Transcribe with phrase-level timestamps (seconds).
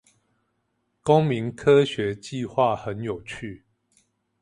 [1.03, 3.65] 公民科學計畫很有趣